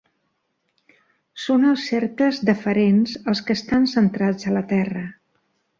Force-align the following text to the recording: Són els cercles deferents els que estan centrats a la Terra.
Són 1.43 1.67
els 1.73 1.83
cercles 1.91 2.41
deferents 2.51 3.15
els 3.33 3.45
que 3.51 3.61
estan 3.61 3.89
centrats 3.97 4.53
a 4.53 4.59
la 4.61 4.69
Terra. 4.77 5.07